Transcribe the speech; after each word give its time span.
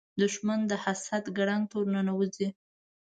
دښمن 0.21 0.59
د 0.67 0.71
حسد 0.83 1.23
ګړنګ 1.37 1.63
ته 1.69 1.75
ورننوځي 1.77 2.47